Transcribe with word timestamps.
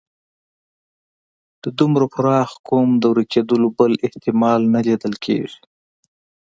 د 1.63 1.65
دومره 1.79 2.05
پراخ 2.13 2.49
قوم 2.67 2.89
د 2.97 3.03
ورکېدلو 3.13 3.67
بل 3.79 3.91
احتمال 4.05 4.61
نه 4.73 4.81
لیدل 4.87 5.13
کېږي. 5.25 5.59